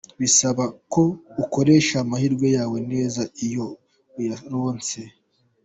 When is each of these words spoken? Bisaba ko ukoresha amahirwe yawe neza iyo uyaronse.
Bisaba 0.19 0.63
ko 0.93 1.03
ukoresha 1.43 1.95
amahirwe 2.03 2.47
yawe 2.57 2.77
neza 2.91 3.21
iyo 3.45 3.65
uyaronse. 4.19 4.99